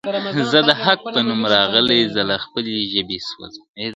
[0.51, 3.71] زه د حق په نوم راغلی زه له خپلي ژبي سوځم `